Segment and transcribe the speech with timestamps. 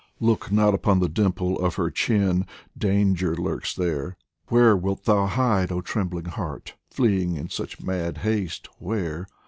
[0.19, 4.17] Look not upon the dimple of her chin, Danger lurks there!
[4.47, 9.27] Where wilt thou hide, oh trembling heart, fleeing in Such mad haste where